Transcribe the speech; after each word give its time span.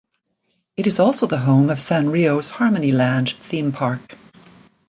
It 0.77 0.87
is 0.87 0.99
also 0.99 1.27
the 1.27 1.37
home 1.37 1.69
of 1.69 1.77
Sanrio's 1.77 2.49
Harmonyland 2.49 3.33
theme 3.35 3.71
park. 3.71 4.17